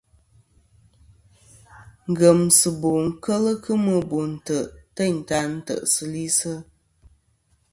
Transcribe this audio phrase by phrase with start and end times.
[2.09, 2.91] Ngemsiɨbo
[3.23, 6.25] kel kemɨ no ntè' teyn ta ntè'sɨ li.